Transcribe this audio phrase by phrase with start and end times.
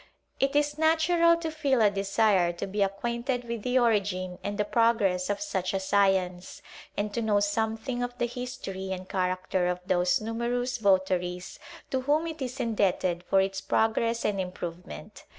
[0.39, 4.65] It is natural to feel a desire to be acquainted with the origin and the
[4.65, 6.63] progress of such a science;
[6.97, 11.59] and to know something of the history and character of those numerous votaries
[11.91, 15.25] to whom it is indebted for its pro gress and improvement.